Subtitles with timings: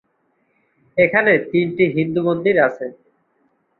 [0.97, 2.85] এখানে তিনটি হিন্দু মন্দির আছে।